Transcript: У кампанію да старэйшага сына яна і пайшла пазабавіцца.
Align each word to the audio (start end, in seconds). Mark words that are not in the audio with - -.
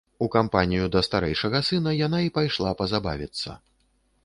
У 0.25 0.27
кампанію 0.35 0.85
да 0.95 1.01
старэйшага 1.07 1.61
сына 1.69 1.95
яна 1.99 2.23
і 2.29 2.33
пайшла 2.39 2.75
пазабавіцца. 2.83 3.49